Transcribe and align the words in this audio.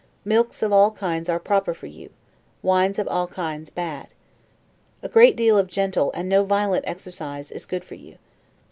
Milks 0.25 0.63
of 0.63 0.73
all 0.73 0.89
kinds 0.89 1.29
are 1.29 1.39
proper 1.39 1.75
for 1.75 1.85
you; 1.85 2.09
wines 2.63 2.97
of 2.97 3.07
all 3.07 3.27
kinds 3.27 3.69
bad. 3.69 4.07
A 5.03 5.07
great 5.07 5.35
deal 5.35 5.59
of 5.59 5.67
gentle, 5.67 6.11
and 6.15 6.27
no 6.27 6.43
violent 6.43 6.85
exercise, 6.87 7.51
is 7.51 7.67
good 7.67 7.83
for 7.85 7.93
you. 7.93 8.17